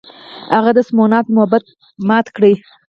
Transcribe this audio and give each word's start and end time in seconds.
هغه 0.55 0.71
د 0.73 0.79
سومنات 0.87 1.25
معبد 1.35 1.63
مات 2.07 2.27
کړ. 2.35 2.41